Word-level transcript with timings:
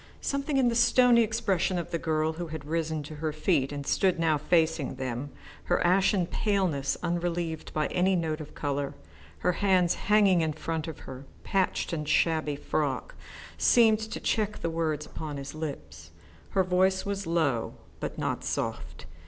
Something 0.19 0.57
in 0.57 0.67
the 0.67 0.73
stony 0.73 1.21
expression 1.21 1.77
of 1.77 1.91
the 1.91 1.99
girl 1.99 2.33
who 2.33 2.47
had 2.47 2.65
risen 2.65 3.03
to 3.03 3.17
her 3.17 3.31
feet 3.31 3.71
and 3.71 3.85
stood 3.85 4.17
now 4.19 4.35
facing 4.35 4.95
them, 4.95 5.29
her 5.65 5.79
ashen 5.85 6.25
paleness 6.25 6.97
unrelieved 7.03 7.71
by 7.71 7.85
any 7.89 8.15
note 8.15 8.41
of 8.41 8.55
colour, 8.55 8.95
her 9.41 9.51
hands 9.51 9.93
hanging 10.09 10.41
in 10.41 10.53
front 10.53 10.87
of 10.87 11.01
her 11.01 11.25
patched 11.43 11.93
and 11.93 12.09
shabby 12.09 12.55
frock, 12.55 13.13
seemed 13.59 13.99
to 13.99 14.19
check 14.19 14.57
the 14.61 14.71
words 14.71 15.05
upon 15.05 15.37
his 15.37 15.53
lips. 15.53 16.09
Her 16.49 16.63
voice 16.63 17.05
was 17.05 17.27
low 17.27 17.75
but 17.99 18.17
not 18.17 18.43
soft. 18.43 19.05